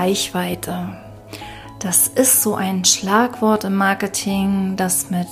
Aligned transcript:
Reichweite. 0.00 0.96
Das 1.78 2.08
ist 2.08 2.42
so 2.42 2.54
ein 2.54 2.86
Schlagwort 2.86 3.64
im 3.64 3.76
Marketing, 3.76 4.76
das 4.76 5.10
mit 5.10 5.28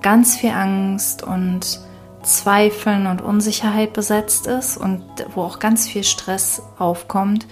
ganz 0.00 0.36
viel 0.36 0.50
Angst 0.50 1.22
und 1.22 1.80
Zweifeln 2.22 3.06
und 3.06 3.20
Unsicherheit 3.20 3.92
besetzt 3.92 4.46
ist 4.46 4.78
und 4.78 5.02
wo 5.34 5.42
auch 5.42 5.58
ganz 5.58 5.86
viel 5.86 6.04
Stress 6.04 6.62
aufkommt. 6.78 7.46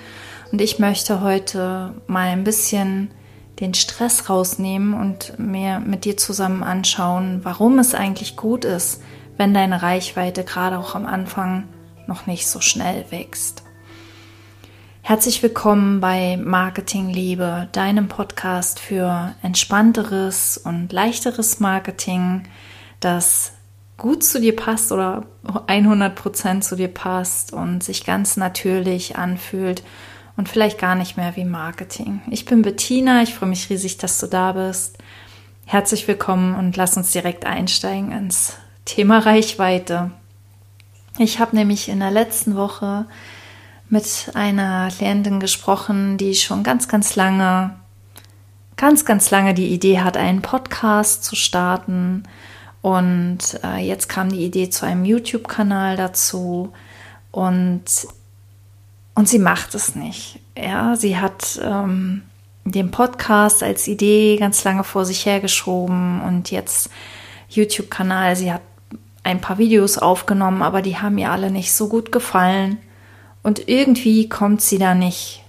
Und 0.50 0.62
ich 0.62 0.78
möchte 0.78 1.20
heute 1.20 1.92
mal 2.06 2.28
ein 2.28 2.44
bisschen 2.44 3.10
den 3.60 3.74
Stress 3.74 4.30
rausnehmen 4.30 4.94
und 4.94 5.38
mir 5.38 5.80
mit 5.80 6.06
dir 6.06 6.16
zusammen 6.16 6.62
anschauen, 6.62 7.40
warum 7.42 7.78
es 7.78 7.94
eigentlich 7.94 8.34
gut 8.34 8.64
ist, 8.64 9.02
wenn 9.36 9.52
deine 9.52 9.82
Reichweite 9.82 10.42
gerade 10.42 10.78
auch 10.78 10.94
am 10.94 11.04
Anfang 11.04 11.64
noch 12.06 12.26
nicht 12.26 12.48
so 12.48 12.62
schnell 12.62 13.04
wächst. 13.10 13.65
Herzlich 15.08 15.40
willkommen 15.40 16.00
bei 16.00 16.36
Marketing 16.36 17.10
Liebe, 17.10 17.68
deinem 17.70 18.08
Podcast 18.08 18.80
für 18.80 19.36
entspannteres 19.40 20.58
und 20.58 20.92
leichteres 20.92 21.60
Marketing, 21.60 22.42
das 22.98 23.52
gut 23.98 24.24
zu 24.24 24.40
dir 24.40 24.56
passt 24.56 24.90
oder 24.90 25.22
100% 25.44 26.60
zu 26.62 26.74
dir 26.74 26.88
passt 26.88 27.52
und 27.52 27.84
sich 27.84 28.04
ganz 28.04 28.36
natürlich 28.36 29.16
anfühlt 29.16 29.84
und 30.36 30.48
vielleicht 30.48 30.80
gar 30.80 30.96
nicht 30.96 31.16
mehr 31.16 31.36
wie 31.36 31.44
Marketing. 31.44 32.20
Ich 32.28 32.44
bin 32.44 32.62
Bettina, 32.62 33.22
ich 33.22 33.32
freue 33.32 33.50
mich 33.50 33.70
riesig, 33.70 33.98
dass 33.98 34.18
du 34.18 34.26
da 34.26 34.54
bist. 34.54 34.98
Herzlich 35.66 36.08
willkommen 36.08 36.56
und 36.56 36.76
lass 36.76 36.96
uns 36.96 37.12
direkt 37.12 37.46
einsteigen 37.46 38.10
ins 38.10 38.56
Thema 38.84 39.20
Reichweite. 39.20 40.10
Ich 41.16 41.38
habe 41.38 41.54
nämlich 41.54 41.88
in 41.88 42.00
der 42.00 42.10
letzten 42.10 42.56
Woche 42.56 43.06
mit 43.88 44.30
einer 44.34 44.88
Klientin 44.88 45.40
gesprochen, 45.40 46.18
die 46.18 46.34
schon 46.34 46.62
ganz, 46.62 46.88
ganz 46.88 47.16
lange, 47.16 47.74
ganz, 48.76 49.04
ganz 49.04 49.30
lange 49.30 49.54
die 49.54 49.68
Idee 49.68 50.00
hat, 50.00 50.16
einen 50.16 50.42
Podcast 50.42 51.24
zu 51.24 51.36
starten. 51.36 52.24
Und 52.82 53.60
äh, 53.64 53.78
jetzt 53.78 54.08
kam 54.08 54.28
die 54.28 54.44
Idee 54.44 54.70
zu 54.70 54.86
einem 54.86 55.04
YouTube-Kanal 55.04 55.96
dazu. 55.96 56.72
Und 57.30 57.84
und 59.16 59.30
sie 59.30 59.38
macht 59.38 59.74
es 59.74 59.96
nicht. 59.96 60.40
Ja, 60.56 60.94
sie 60.94 61.16
hat 61.16 61.58
ähm, 61.64 62.22
den 62.64 62.90
Podcast 62.90 63.62
als 63.62 63.88
Idee 63.88 64.36
ganz 64.36 64.62
lange 64.62 64.84
vor 64.84 65.06
sich 65.06 65.24
hergeschoben 65.24 66.20
und 66.20 66.50
jetzt 66.50 66.90
YouTube-Kanal. 67.48 68.36
Sie 68.36 68.52
hat 68.52 68.60
ein 69.22 69.40
paar 69.40 69.56
Videos 69.56 69.96
aufgenommen, 69.96 70.60
aber 70.60 70.82
die 70.82 70.98
haben 70.98 71.16
ihr 71.16 71.30
alle 71.30 71.50
nicht 71.50 71.72
so 71.72 71.88
gut 71.88 72.12
gefallen. 72.12 72.76
Und 73.46 73.68
irgendwie 73.68 74.28
kommt 74.28 74.60
sie 74.60 74.76
da 74.76 74.96
nicht 74.96 75.44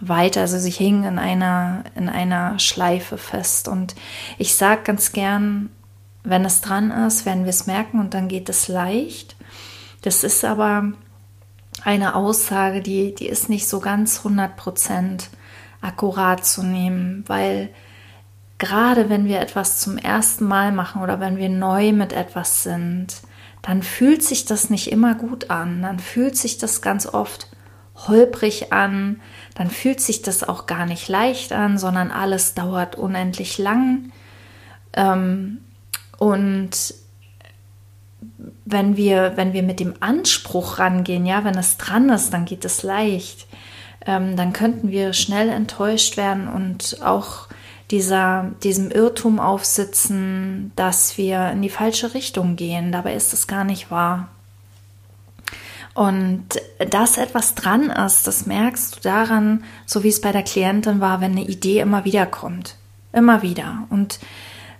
weiter. 0.00 0.42
Also 0.42 0.58
sie 0.58 0.70
hing 0.70 1.04
in 1.04 1.18
einer, 1.18 1.84
in 1.94 2.10
einer 2.10 2.58
Schleife 2.58 3.16
fest. 3.16 3.66
Und 3.66 3.94
ich 4.36 4.56
sage 4.56 4.82
ganz 4.84 5.12
gern, 5.12 5.70
wenn 6.22 6.44
es 6.44 6.60
dran 6.60 6.90
ist, 6.90 7.24
werden 7.24 7.44
wir 7.44 7.48
es 7.48 7.66
merken 7.66 7.98
und 7.98 8.12
dann 8.12 8.28
geht 8.28 8.50
es 8.50 8.68
leicht. 8.68 9.36
Das 10.02 10.22
ist 10.22 10.44
aber 10.44 10.92
eine 11.82 12.14
Aussage, 12.14 12.82
die, 12.82 13.14
die 13.14 13.26
ist 13.26 13.48
nicht 13.48 13.66
so 13.66 13.80
ganz 13.80 14.20
100% 14.26 15.28
akkurat 15.80 16.44
zu 16.44 16.62
nehmen, 16.62 17.24
weil 17.26 17.70
gerade 18.58 19.08
wenn 19.08 19.24
wir 19.24 19.40
etwas 19.40 19.80
zum 19.80 19.96
ersten 19.96 20.44
Mal 20.44 20.72
machen 20.72 21.00
oder 21.00 21.20
wenn 21.20 21.38
wir 21.38 21.48
neu 21.48 21.92
mit 21.94 22.12
etwas 22.12 22.64
sind, 22.64 23.22
dann 23.62 23.82
fühlt 23.82 24.22
sich 24.22 24.44
das 24.44 24.70
nicht 24.70 24.90
immer 24.90 25.14
gut 25.14 25.50
an, 25.50 25.82
dann 25.82 26.00
fühlt 26.00 26.36
sich 26.36 26.58
das 26.58 26.82
ganz 26.82 27.06
oft 27.06 27.48
holprig 27.94 28.72
an, 28.72 29.20
dann 29.54 29.70
fühlt 29.70 30.00
sich 30.00 30.22
das 30.22 30.42
auch 30.42 30.66
gar 30.66 30.86
nicht 30.86 31.08
leicht 31.08 31.52
an, 31.52 31.78
sondern 31.78 32.10
alles 32.10 32.54
dauert 32.54 32.96
unendlich 32.96 33.58
lang. 33.58 34.10
Ähm, 34.94 35.58
und 36.18 36.94
wenn 38.64 38.96
wir, 38.96 39.32
wenn 39.36 39.52
wir 39.52 39.62
mit 39.62 39.80
dem 39.80 39.94
Anspruch 40.00 40.78
rangehen, 40.78 41.26
ja, 41.26 41.44
wenn 41.44 41.56
es 41.56 41.76
dran 41.76 42.08
ist, 42.08 42.32
dann 42.32 42.44
geht 42.44 42.64
es 42.64 42.82
leicht. 42.82 43.46
Ähm, 44.04 44.36
dann 44.36 44.52
könnten 44.52 44.90
wir 44.90 45.12
schnell 45.12 45.48
enttäuscht 45.48 46.16
werden 46.16 46.48
und 46.48 47.02
auch 47.02 47.48
dieser, 47.92 48.50
diesem 48.62 48.90
Irrtum 48.90 49.38
aufsitzen, 49.38 50.72
dass 50.74 51.16
wir 51.18 51.50
in 51.50 51.62
die 51.62 51.68
falsche 51.68 52.14
Richtung 52.14 52.56
gehen. 52.56 52.90
Dabei 52.90 53.14
ist 53.14 53.32
es 53.32 53.46
gar 53.46 53.62
nicht 53.62 53.90
wahr. 53.90 54.28
Und 55.94 56.46
dass 56.90 57.18
etwas 57.18 57.54
dran 57.54 57.90
ist, 57.90 58.26
das 58.26 58.46
merkst 58.46 58.96
du 58.96 59.00
daran, 59.02 59.62
so 59.84 60.02
wie 60.02 60.08
es 60.08 60.22
bei 60.22 60.32
der 60.32 60.42
Klientin 60.42 61.00
war, 61.00 61.20
wenn 61.20 61.32
eine 61.32 61.44
Idee 61.44 61.80
immer 61.80 62.06
wieder 62.06 62.24
kommt. 62.24 62.76
Immer 63.12 63.42
wieder. 63.42 63.86
Und 63.90 64.18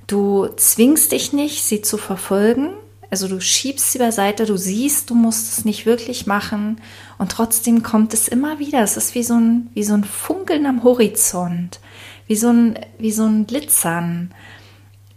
du 0.06 0.48
zwingst 0.56 1.12
dich 1.12 1.34
nicht, 1.34 1.62
sie 1.62 1.82
zu 1.82 1.98
verfolgen, 1.98 2.70
also 3.12 3.28
du 3.28 3.42
schiebst 3.42 3.92
sie 3.92 3.98
beiseite, 3.98 4.46
du 4.46 4.56
siehst, 4.56 5.10
du 5.10 5.14
musst 5.14 5.52
es 5.52 5.66
nicht 5.66 5.84
wirklich 5.84 6.26
machen 6.26 6.80
und 7.18 7.30
trotzdem 7.30 7.82
kommt 7.82 8.14
es 8.14 8.26
immer 8.26 8.58
wieder. 8.58 8.82
Es 8.82 8.96
ist 8.96 9.14
wie 9.14 9.22
so 9.22 9.34
ein, 9.34 9.68
wie 9.74 9.84
so 9.84 9.92
ein 9.92 10.02
Funkeln 10.02 10.64
am 10.64 10.82
Horizont, 10.82 11.78
wie 12.32 12.36
so 12.36 12.48
ein, 12.48 12.78
wie 12.96 13.12
so 13.12 13.26
ein 13.26 13.46
Glitzern. 13.46 14.32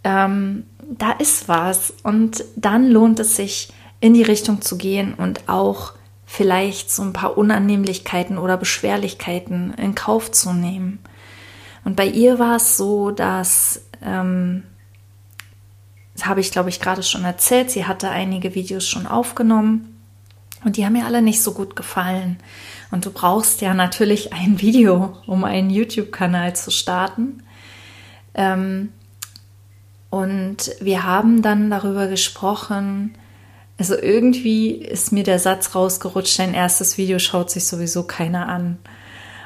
Ähm, 0.04 0.64
da 0.86 1.12
ist 1.12 1.48
was 1.48 1.94
und 2.02 2.44
dann 2.56 2.90
lohnt 2.90 3.18
es 3.20 3.36
sich, 3.36 3.70
in 4.00 4.12
die 4.12 4.22
Richtung 4.22 4.60
zu 4.60 4.76
gehen 4.76 5.14
und 5.14 5.48
auch 5.48 5.94
vielleicht 6.26 6.90
so 6.90 7.00
ein 7.00 7.14
paar 7.14 7.38
Unannehmlichkeiten 7.38 8.36
oder 8.36 8.58
Beschwerlichkeiten 8.58 9.72
in 9.78 9.94
Kauf 9.94 10.30
zu 10.30 10.52
nehmen. 10.52 10.98
Und 11.86 11.96
bei 11.96 12.06
ihr 12.06 12.38
war 12.38 12.56
es 12.56 12.76
so, 12.76 13.10
dass 13.10 13.80
ähm, 14.02 14.64
das 16.12 16.26
habe 16.26 16.40
ich, 16.40 16.50
glaube 16.50 16.68
ich, 16.68 16.80
gerade 16.80 17.02
schon 17.02 17.24
erzählt. 17.24 17.70
Sie 17.70 17.86
hatte 17.86 18.10
einige 18.10 18.54
Videos 18.54 18.86
schon 18.86 19.06
aufgenommen 19.06 19.95
und 20.66 20.76
die 20.76 20.84
haben 20.84 20.94
mir 20.94 21.06
alle 21.06 21.22
nicht 21.22 21.40
so 21.44 21.52
gut 21.52 21.76
gefallen. 21.76 22.38
Und 22.90 23.06
du 23.06 23.12
brauchst 23.12 23.60
ja 23.60 23.72
natürlich 23.72 24.32
ein 24.32 24.60
Video, 24.60 25.16
um 25.28 25.44
einen 25.44 25.70
YouTube-Kanal 25.70 26.56
zu 26.56 26.72
starten. 26.72 27.44
Ähm, 28.34 28.90
und 30.10 30.72
wir 30.80 31.04
haben 31.04 31.40
dann 31.40 31.70
darüber 31.70 32.08
gesprochen, 32.08 33.14
also 33.78 33.96
irgendwie 33.96 34.72
ist 34.72 35.12
mir 35.12 35.22
der 35.22 35.38
Satz 35.38 35.76
rausgerutscht, 35.76 36.40
dein 36.40 36.52
erstes 36.52 36.98
Video 36.98 37.20
schaut 37.20 37.48
sich 37.48 37.68
sowieso 37.68 38.02
keiner 38.02 38.48
an. 38.48 38.78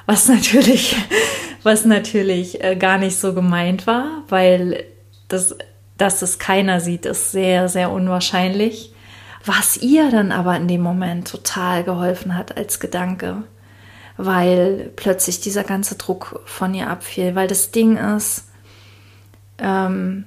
Was 0.06 0.26
natürlich, 0.26 0.96
was 1.62 1.84
natürlich 1.84 2.64
äh, 2.64 2.76
gar 2.76 2.96
nicht 2.96 3.18
so 3.18 3.34
gemeint 3.34 3.86
war, 3.86 4.24
weil 4.28 4.84
das 5.28 5.54
dass 5.98 6.22
es 6.22 6.38
keiner 6.38 6.80
sieht, 6.80 7.04
ist 7.04 7.30
sehr, 7.30 7.68
sehr 7.68 7.90
unwahrscheinlich. 7.90 8.89
Was 9.44 9.78
ihr 9.78 10.10
dann 10.10 10.32
aber 10.32 10.56
in 10.56 10.68
dem 10.68 10.82
Moment 10.82 11.28
total 11.28 11.82
geholfen 11.84 12.36
hat 12.36 12.56
als 12.56 12.78
Gedanke, 12.78 13.42
weil 14.16 14.92
plötzlich 14.96 15.40
dieser 15.40 15.64
ganze 15.64 15.94
Druck 15.94 16.42
von 16.44 16.74
ihr 16.74 16.88
abfiel, 16.88 17.34
weil 17.34 17.48
das 17.48 17.70
Ding 17.70 17.96
ist, 17.96 18.48
ähm, 19.58 20.26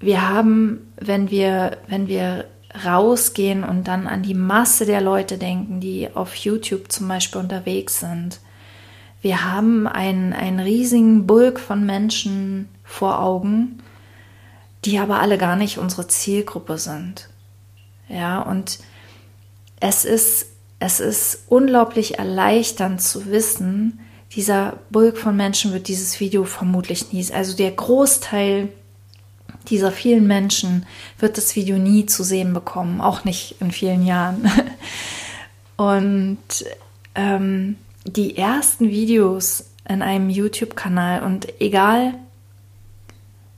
wir 0.00 0.28
haben, 0.28 0.92
wenn 0.98 1.30
wir, 1.30 1.78
wenn 1.88 2.08
wir 2.08 2.46
rausgehen 2.84 3.64
und 3.64 3.88
dann 3.88 4.06
an 4.06 4.22
die 4.22 4.34
Masse 4.34 4.84
der 4.86 5.00
Leute 5.00 5.38
denken, 5.38 5.80
die 5.80 6.08
auf 6.14 6.34
YouTube 6.34 6.90
zum 6.92 7.08
Beispiel 7.08 7.40
unterwegs 7.40 8.00
sind, 8.00 8.40
wir 9.22 9.44
haben 9.44 9.86
einen, 9.86 10.32
einen 10.32 10.60
riesigen 10.60 11.26
Bulk 11.26 11.58
von 11.58 11.84
Menschen 11.84 12.68
vor 12.84 13.20
Augen, 13.20 13.82
die 14.84 14.98
aber 14.98 15.20
alle 15.20 15.38
gar 15.38 15.56
nicht 15.56 15.78
unsere 15.78 16.06
Zielgruppe 16.06 16.78
sind. 16.78 17.28
Ja, 18.08 18.40
und 18.42 18.78
es 19.80 20.04
ist, 20.04 20.46
es 20.78 21.00
ist 21.00 21.44
unglaublich 21.48 22.18
erleichternd 22.18 23.00
zu 23.00 23.26
wissen, 23.26 24.00
dieser 24.32 24.78
Bulk 24.90 25.18
von 25.18 25.36
Menschen 25.36 25.72
wird 25.72 25.88
dieses 25.88 26.18
Video 26.20 26.44
vermutlich 26.44 27.12
nie, 27.12 27.24
also 27.32 27.56
der 27.56 27.70
Großteil 27.70 28.68
dieser 29.68 29.90
vielen 29.90 30.26
Menschen 30.26 30.86
wird 31.18 31.38
das 31.38 31.56
Video 31.56 31.78
nie 31.78 32.06
zu 32.06 32.22
sehen 32.22 32.52
bekommen, 32.52 33.00
auch 33.00 33.24
nicht 33.24 33.56
in 33.60 33.70
vielen 33.70 34.04
Jahren. 34.04 34.50
Und 35.76 36.38
ähm, 37.14 37.76
die 38.04 38.36
ersten 38.36 38.88
Videos 38.88 39.70
in 39.88 40.02
einem 40.02 40.30
YouTube-Kanal 40.30 41.22
und 41.22 41.60
egal 41.60 42.14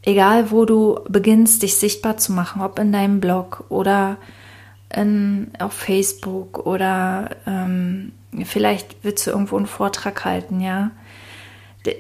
egal 0.03 0.51
wo 0.51 0.65
du 0.65 1.01
beginnst, 1.09 1.63
dich 1.63 1.77
sichtbar 1.77 2.17
zu 2.17 2.33
machen, 2.33 2.63
ob 2.63 2.79
in 2.79 2.93
deinem 2.93 3.21
Blog 3.21 3.65
oder 3.69 4.17
in, 4.95 5.51
auf 5.59 5.73
Facebook 5.73 6.67
oder 6.67 7.31
ähm, 7.47 8.13
vielleicht 8.45 8.97
willst 9.03 9.27
du 9.27 9.31
irgendwo 9.31 9.57
einen 9.57 9.67
Vortrag 9.67 10.25
halten, 10.25 10.61
ja. 10.61 10.91
Die, 11.87 11.97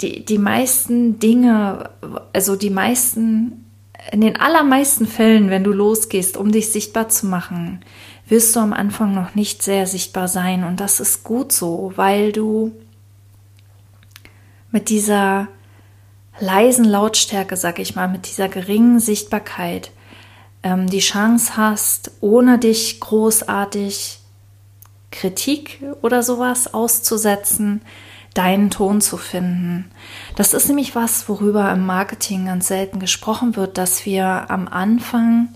die, 0.00 0.24
die 0.24 0.38
meisten 0.38 1.18
Dinge, 1.18 1.90
also 2.32 2.56
die 2.56 2.70
meisten, 2.70 3.64
in 4.12 4.20
den 4.20 4.36
allermeisten 4.36 5.06
Fällen, 5.06 5.50
wenn 5.50 5.64
du 5.64 5.72
losgehst, 5.72 6.36
um 6.36 6.52
dich 6.52 6.70
sichtbar 6.70 7.08
zu 7.08 7.26
machen, 7.26 7.80
wirst 8.28 8.54
du 8.54 8.60
am 8.60 8.72
Anfang 8.72 9.14
noch 9.14 9.34
nicht 9.34 9.62
sehr 9.62 9.86
sichtbar 9.86 10.28
sein. 10.28 10.64
Und 10.64 10.80
das 10.80 11.00
ist 11.00 11.24
gut 11.24 11.52
so, 11.52 11.92
weil 11.96 12.32
du 12.32 12.72
mit 14.70 14.90
dieser 14.90 15.48
leisen 16.38 16.84
Lautstärke, 16.84 17.56
sag 17.56 17.78
ich 17.78 17.96
mal, 17.96 18.08
mit 18.08 18.28
dieser 18.28 18.48
geringen 18.48 19.00
Sichtbarkeit 19.00 19.90
ähm, 20.62 20.88
die 20.88 21.00
Chance 21.00 21.56
hast, 21.56 22.10
ohne 22.20 22.58
dich 22.58 23.00
großartig 23.00 24.20
Kritik 25.10 25.82
oder 26.02 26.22
sowas 26.22 26.74
auszusetzen, 26.74 27.80
deinen 28.34 28.70
Ton 28.70 29.00
zu 29.00 29.16
finden. 29.16 29.90
Das 30.36 30.54
ist 30.54 30.68
nämlich 30.68 30.94
was, 30.94 31.28
worüber 31.28 31.72
im 31.72 31.86
Marketing 31.86 32.46
ganz 32.46 32.68
selten 32.68 33.00
gesprochen 33.00 33.56
wird, 33.56 33.78
dass 33.78 34.06
wir 34.06 34.50
am 34.50 34.68
Anfang 34.68 35.48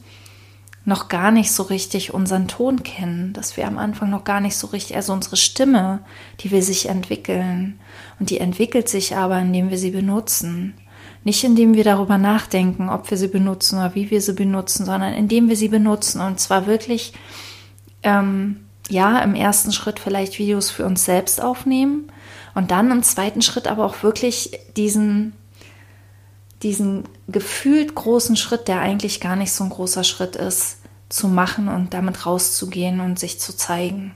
noch 0.85 1.09
gar 1.09 1.31
nicht 1.31 1.53
so 1.53 1.63
richtig 1.63 2.13
unseren 2.13 2.49
Ton 2.49 2.83
kennen, 2.83 3.33
dass 3.35 3.57
wir 3.57 3.69
am 3.69 3.79
Anfang 3.79 4.11
noch 4.11 4.25
gar 4.25 4.41
nicht 4.41 4.57
so 4.57 4.67
richtig, 4.69 4.97
also 4.97 5.13
unsere 5.13 5.37
Stimme, 5.37 6.01
die 6.41 6.51
will 6.51 6.63
sich 6.63 6.89
entwickeln. 6.89 7.79
Und 8.19 8.31
die 8.31 8.39
entwickelt 8.39 8.89
sich 8.89 9.15
aber, 9.15 9.39
indem 9.39 9.71
wir 9.71 9.79
sie 9.79 9.93
benutzen. 9.93 10.75
Nicht 11.25 11.45
indem 11.45 11.75
wir 11.75 11.85
darüber 11.85 12.19
nachdenken, 12.19 12.89
ob 12.89 13.11
wir 13.11 13.17
sie 13.17 13.29
benutzen 13.29 13.79
oder 13.79 13.95
wie 13.95 14.11
wir 14.11 14.21
sie 14.21 14.33
benutzen, 14.33 14.85
sondern 14.85 15.15
indem 15.15 15.49
wir 15.49 15.57
sie 15.57 15.69
benutzen. 15.69 16.21
Und 16.21 16.41
zwar 16.41 16.67
wirklich, 16.67 17.13
ähm, 18.03 18.65
ja, 18.89 19.21
im 19.21 19.35
ersten 19.35 19.73
Schritt 19.73 20.01
vielleicht 20.01 20.39
Videos 20.39 20.71
für 20.71 20.85
uns 20.85 21.05
selbst 21.05 21.41
aufnehmen 21.41 22.11
und 22.55 22.71
dann 22.71 22.91
im 22.91 23.03
zweiten 23.03 23.43
Schritt 23.43 23.69
aber 23.69 23.85
auch 23.85 24.03
wirklich 24.03 24.59
diesen 24.77 25.35
diesen 26.63 27.05
gefühlt 27.29 27.95
großen 27.95 28.37
Schritt, 28.37 28.69
der 28.69 28.81
eigentlich 28.81 29.21
gar 29.21 29.37
nicht 29.37 29.53
so 29.53 29.65
ein 29.65 29.71
großer 29.71 30.05
Schritt 30.05 30.37
ist, 30.37 30.79
zu 31.09 31.29
machen 31.29 31.69
und 31.69 31.93
damit 31.93 32.25
rauszugehen 32.25 33.01
und 33.01 33.19
sich 33.19 33.39
zu 33.39 33.55
zeigen. 33.57 34.15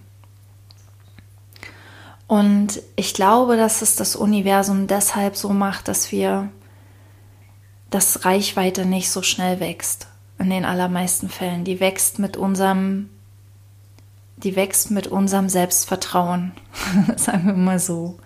Und 2.26 2.82
ich 2.96 3.14
glaube, 3.14 3.56
dass 3.56 3.82
es 3.82 3.96
das 3.96 4.16
Universum 4.16 4.86
deshalb 4.86 5.36
so 5.36 5.50
macht, 5.50 5.88
dass 5.88 6.10
wir, 6.10 6.48
dass 7.90 8.24
Reichweite 8.24 8.84
nicht 8.84 9.10
so 9.10 9.22
schnell 9.22 9.60
wächst. 9.60 10.08
In 10.38 10.50
den 10.50 10.66
allermeisten 10.66 11.30
Fällen. 11.30 11.64
Die 11.64 11.80
wächst 11.80 12.18
mit 12.18 12.36
unserem, 12.36 13.08
die 14.36 14.54
wächst 14.54 14.90
mit 14.90 15.06
unserem 15.06 15.48
Selbstvertrauen. 15.48 16.52
Sagen 17.16 17.46
wir 17.46 17.54
mal 17.54 17.78
so. 17.78 18.18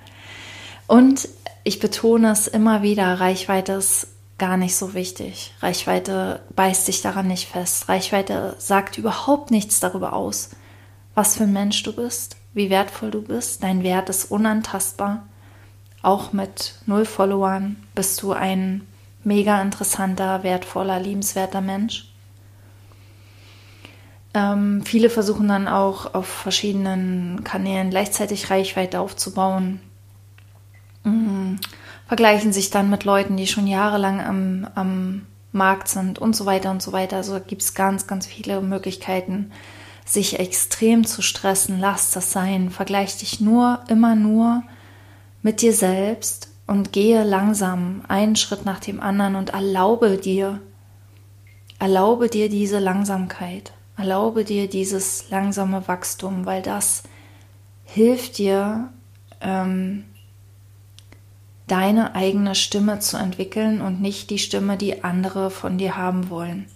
Und 0.88 1.28
ich 1.62 1.78
betone 1.78 2.32
es 2.32 2.48
immer 2.48 2.82
wieder, 2.82 3.20
Reichweite 3.20 3.74
ist 3.74 4.08
gar 4.38 4.56
nicht 4.56 4.74
so 4.74 4.94
wichtig. 4.94 5.54
Reichweite 5.60 6.40
beißt 6.56 6.86
sich 6.86 7.02
daran 7.02 7.28
nicht 7.28 7.46
fest. 7.46 7.88
Reichweite 7.88 8.56
sagt 8.58 8.98
überhaupt 8.98 9.52
nichts 9.52 9.78
darüber 9.78 10.14
aus, 10.14 10.50
was 11.14 11.36
für 11.36 11.44
ein 11.44 11.52
Mensch 11.52 11.82
du 11.84 11.92
bist, 11.92 12.36
wie 12.54 12.70
wertvoll 12.70 13.10
du 13.10 13.22
bist. 13.22 13.62
Dein 13.62 13.84
Wert 13.84 14.08
ist 14.08 14.30
unantastbar. 14.30 15.28
Auch 16.02 16.32
mit 16.32 16.74
null 16.86 17.04
Followern 17.04 17.76
bist 17.94 18.22
du 18.22 18.32
ein 18.32 18.86
mega 19.24 19.60
interessanter, 19.60 20.42
wertvoller, 20.42 20.98
liebenswerter 20.98 21.60
Mensch. 21.60 22.06
Ähm, 24.32 24.82
viele 24.84 25.10
versuchen 25.10 25.48
dann 25.48 25.66
auch 25.66 26.14
auf 26.14 26.26
verschiedenen 26.26 27.42
Kanälen 27.42 27.90
gleichzeitig 27.90 28.50
Reichweite 28.50 29.00
aufzubauen. 29.00 29.80
Mhm. 31.04 31.58
Vergleichen 32.06 32.52
sich 32.52 32.70
dann 32.70 32.90
mit 32.90 33.04
Leuten, 33.04 33.36
die 33.36 33.46
schon 33.46 33.66
jahrelang 33.66 34.20
am, 34.20 34.68
am 34.74 35.26
Markt 35.52 35.88
sind 35.88 36.18
und 36.18 36.34
so 36.36 36.46
weiter 36.46 36.70
und 36.70 36.82
so 36.82 36.92
weiter. 36.92 37.16
Also 37.16 37.40
gibt 37.40 37.62
es 37.62 37.74
ganz, 37.74 38.06
ganz 38.06 38.26
viele 38.26 38.60
Möglichkeiten, 38.60 39.50
sich 40.04 40.38
extrem 40.38 41.06
zu 41.06 41.22
stressen. 41.22 41.80
Lass 41.80 42.10
das 42.10 42.32
sein. 42.32 42.70
Vergleich 42.70 43.16
dich 43.18 43.40
nur, 43.40 43.80
immer 43.88 44.14
nur 44.14 44.62
mit 45.42 45.62
dir 45.62 45.72
selbst 45.72 46.49
und 46.70 46.92
gehe 46.92 47.24
langsam 47.24 48.02
einen 48.06 48.36
Schritt 48.36 48.64
nach 48.64 48.78
dem 48.78 49.00
anderen 49.00 49.34
und 49.34 49.50
erlaube 49.50 50.18
dir, 50.18 50.60
erlaube 51.80 52.28
dir 52.28 52.48
diese 52.48 52.78
Langsamkeit, 52.78 53.72
erlaube 53.96 54.44
dir 54.44 54.68
dieses 54.68 55.30
langsame 55.30 55.88
Wachstum, 55.88 56.46
weil 56.46 56.62
das 56.62 57.02
hilft 57.82 58.38
dir, 58.38 58.92
ähm, 59.40 60.04
deine 61.66 62.14
eigene 62.14 62.54
Stimme 62.54 63.00
zu 63.00 63.16
entwickeln 63.16 63.80
und 63.80 64.00
nicht 64.00 64.30
die 64.30 64.38
Stimme, 64.38 64.76
die 64.76 65.02
andere 65.02 65.50
von 65.50 65.76
dir 65.76 65.96
haben 65.96 66.30
wollen, 66.30 66.66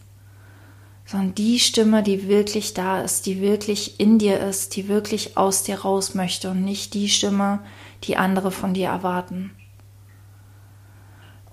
sondern 1.06 1.36
die 1.36 1.60
Stimme, 1.60 2.02
die 2.02 2.26
wirklich 2.26 2.74
da 2.74 3.00
ist, 3.00 3.26
die 3.26 3.40
wirklich 3.40 4.00
in 4.00 4.18
dir 4.18 4.40
ist, 4.40 4.74
die 4.74 4.88
wirklich 4.88 5.36
aus 5.36 5.62
dir 5.62 5.82
raus 5.82 6.16
möchte 6.16 6.50
und 6.50 6.64
nicht 6.64 6.94
die 6.94 7.08
Stimme, 7.08 7.60
die 8.02 8.16
andere 8.16 8.50
von 8.50 8.74
dir 8.74 8.88
erwarten. 8.88 9.52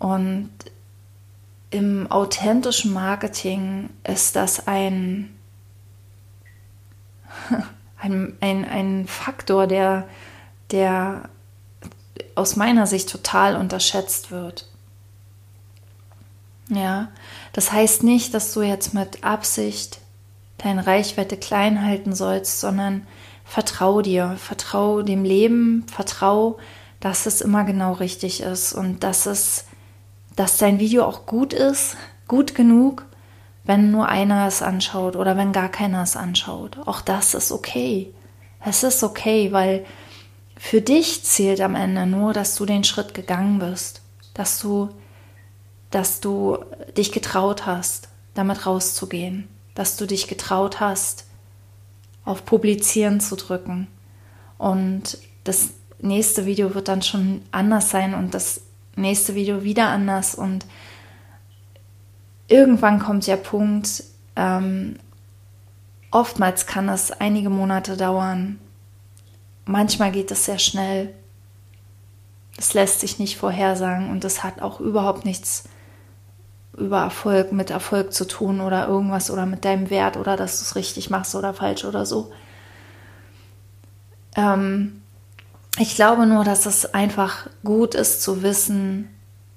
Und 0.02 0.50
im 1.70 2.12
authentischen 2.12 2.92
Marketing 2.92 3.92
ist 4.04 4.36
das 4.36 4.66
ein, 4.68 5.30
ein, 8.00 8.36
ein, 8.42 8.66
ein 8.66 9.08
Faktor, 9.08 9.68
der, 9.68 10.08
der 10.72 11.30
aus 12.34 12.56
meiner 12.56 12.88
Sicht 12.88 13.12
total 13.12 13.56
unterschätzt 13.56 14.32
wird. 14.32 14.68
Ja, 16.70 17.10
das 17.54 17.72
heißt 17.72 18.02
nicht, 18.02 18.34
dass 18.34 18.54
du 18.54 18.64
jetzt 18.64 18.96
mit 18.96 19.24
Absicht 19.24 20.00
deine 20.58 20.88
Reichweite 20.88 21.38
klein 21.38 21.86
halten 21.86 22.16
sollst, 22.16 22.60
sondern 22.60 23.06
vertrau 23.46 24.02
dir, 24.02 24.36
vertrau 24.40 25.04
dem 25.04 25.24
Leben, 25.24 25.86
vertrau, 25.88 26.58
dass 27.00 27.28
es 27.28 27.42
immer 27.42 27.66
genau 27.66 27.94
richtig 27.94 28.42
ist 28.42 28.74
und 28.74 29.04
dass 29.04 29.28
es, 29.28 29.66
dass 30.36 30.58
dein 30.58 30.80
Video 30.80 31.06
auch 31.06 31.26
gut 31.26 31.54
ist, 31.54 31.96
gut 32.28 32.56
genug, 32.56 33.06
wenn 33.64 33.92
nur 33.92 34.08
einer 34.08 34.48
es 34.48 34.62
anschaut 34.62 35.16
oder 35.16 35.38
wenn 35.38 35.52
gar 35.52 35.70
keiner 35.70 36.02
es 36.02 36.16
anschaut. 36.16 36.78
Auch 36.86 37.02
das 37.02 37.34
ist 37.34 37.52
okay. 37.52 38.14
Es 38.64 38.84
ist 38.84 39.04
okay, 39.04 39.52
weil 39.52 39.86
für 40.58 40.82
dich 40.82 41.24
zählt 41.24 41.62
am 41.62 41.76
Ende 41.76 42.06
nur, 42.06 42.34
dass 42.34 42.56
du 42.56 42.66
den 42.66 42.84
Schritt 42.84 43.14
gegangen 43.14 43.60
bist, 43.60 44.02
dass 44.34 44.60
du, 44.60 44.90
dass 45.90 46.22
du 46.22 46.60
dich 46.96 47.12
getraut 47.12 47.66
hast, 47.66 48.10
damit 48.34 48.66
rauszugehen, 48.66 49.48
dass 49.76 49.98
du 49.98 50.06
dich 50.06 50.28
getraut 50.28 50.80
hast, 50.80 51.26
auf 52.24 52.46
Publizieren 52.46 53.20
zu 53.20 53.36
drücken. 53.36 53.88
Und 54.58 55.18
das 55.44 55.72
nächste 56.00 56.46
Video 56.46 56.76
wird 56.76 56.88
dann 56.88 57.02
schon 57.02 57.42
anders 57.52 57.90
sein 57.90 58.14
und 58.14 58.34
das 58.34 58.62
nächste 59.02 59.36
Video 59.36 59.64
wieder 59.64 59.90
anders. 59.90 60.36
Und 60.36 60.66
irgendwann 62.48 63.00
kommt 63.00 63.28
der 63.28 63.38
Punkt, 63.38 64.04
ähm, 64.36 64.98
oftmals 66.12 66.66
kann 66.66 66.90
es 66.90 67.12
einige 67.12 67.50
Monate 67.50 67.98
dauern, 67.98 68.60
manchmal 69.66 70.12
geht 70.12 70.32
es 70.32 70.46
sehr 70.46 70.60
schnell. 70.60 71.14
Das 72.58 72.74
lässt 72.74 73.00
sich 73.00 73.18
nicht 73.18 73.38
vorhersagen 73.38 74.10
und 74.10 74.24
das 74.24 74.44
hat 74.44 74.62
auch 74.62 74.80
überhaupt 74.80 75.26
nichts 75.26 75.64
über 76.78 77.00
Erfolg, 77.02 77.52
mit 77.52 77.70
Erfolg 77.70 78.14
zu 78.14 78.28
tun 78.28 78.62
oder 78.62 78.88
irgendwas 78.88 79.32
oder 79.32 79.46
mit 79.46 79.66
deinem 79.66 79.90
Wert 79.90 80.18
oder 80.18 80.38
dass 80.38 80.60
du 80.60 80.64
es 80.64 80.76
richtig 80.76 81.10
machst 81.10 81.36
oder 81.36 81.54
falsch 81.54 81.86
oder 81.86 82.06
so. 82.06 82.32
Ähm, 84.36 85.01
ich 85.82 85.96
glaube 85.96 86.26
nur, 86.26 86.44
dass 86.44 86.66
es 86.66 86.94
einfach 86.94 87.48
gut 87.64 87.96
ist 87.96 88.22
zu 88.22 88.44
wissen, 88.44 89.10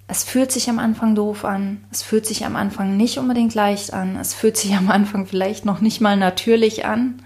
es 0.07 0.25
fühlt 0.25 0.53
sich 0.53 0.69
am 0.69 0.79
Anfang 0.79 1.15
doof 1.15 1.45
an, 1.45 1.85
es 1.91 2.03
fühlt 2.03 2.27
sich 2.27 2.45
am 2.45 2.57
Anfang 2.57 2.97
nicht 2.97 3.19
unbedingt 3.19 3.55
leicht 3.55 3.95
an, 3.95 4.17
es 4.17 4.35
fühlt 4.35 4.57
sich 4.57 4.75
am 4.75 4.91
Anfang 4.91 5.27
vielleicht 5.27 5.65
noch 5.65 5.81
nicht 5.81 6.01
mal 6.01 6.17
natürlich 6.17 6.85
an 6.85 7.23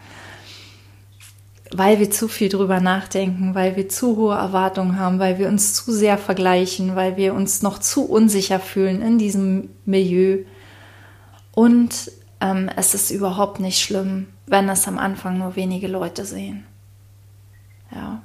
weil 1.71 1.99
wir 1.99 2.11
zu 2.11 2.28
viel 2.28 2.49
drüber 2.49 2.81
nachdenken, 2.81 3.55
weil 3.55 3.76
wir 3.76 3.88
zu 3.88 4.17
hohe 4.17 4.35
Erwartungen 4.35 4.99
haben, 4.99 5.19
weil 5.19 5.38
wir 5.38 5.49
uns 5.49 5.75
zu 5.75 5.93
sehr 5.93 6.19
vergleichen, 6.19 6.97
weil 6.97 7.17
wir 7.17 7.35
uns 7.35 7.62
noch 7.62 7.78
zu 7.78 8.05
unsicher 8.05 8.61
fühlen 8.61 9.02
in 9.02 9.19
diesem 9.19 9.71
Milieu. 9.85 10.45
Und 11.52 12.11
ähm, 12.40 12.71
es 12.76 12.95
ist 12.95 13.11
überhaupt 13.11 13.61
nicht 13.61 13.81
schlimm, 13.81 14.28
wenn 14.47 14.69
es 14.69 14.88
am 14.88 14.99
Anfang 14.99 15.38
nur 15.38 15.57
wenige 15.57 15.88
Leute 15.88 16.25
sehen. 16.25 16.64
Ja. 17.95 18.23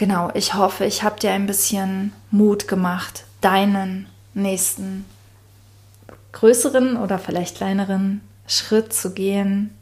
Genau, 0.00 0.30
ich 0.32 0.54
hoffe, 0.54 0.86
ich 0.86 1.02
habe 1.02 1.20
dir 1.20 1.30
ein 1.32 1.44
bisschen 1.44 2.14
Mut 2.30 2.68
gemacht, 2.68 3.24
deinen 3.42 4.06
nächsten 4.32 5.04
größeren 6.32 6.96
oder 6.96 7.18
vielleicht 7.18 7.58
kleineren 7.58 8.22
Schritt 8.46 8.94
zu 8.94 9.12
gehen, 9.12 9.76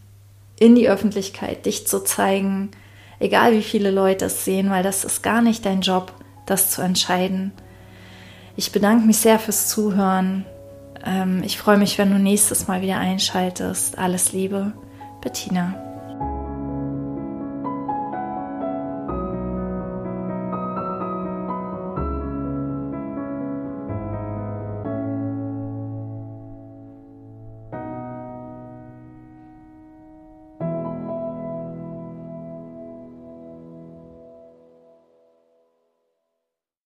in 0.59 0.75
die 0.75 0.89
Öffentlichkeit, 0.89 1.67
dich 1.67 1.87
zu 1.87 2.03
zeigen, 2.03 2.73
egal 3.21 3.53
wie 3.53 3.63
viele 3.63 3.93
Leute 3.93 4.25
es 4.25 4.45
sehen, 4.45 4.71
weil 4.71 4.83
das 4.83 5.05
ist 5.05 5.23
gar 5.23 5.41
nicht 5.41 5.65
dein 5.65 5.83
Job, 5.83 6.13
das 6.47 6.73
zu 6.73 6.83
entscheiden. 6.83 7.53
Ich 8.57 8.73
bedanke 8.73 9.07
mich 9.07 9.19
sehr 9.19 9.39
fürs 9.39 9.69
Zuhören. 9.69 10.45
Ähm, 11.07 11.45
ich 11.45 11.59
freue 11.59 11.79
mich, 11.79 11.97
wenn 11.97 12.11
du 12.11 12.19
nächstes 12.19 12.67
Mal 12.67 12.83
wieder 12.83 12.99
einschaltest. 12.99 13.99
Alles 13.99 14.33
Liebe, 14.33 14.73
Bettina. 15.21 15.88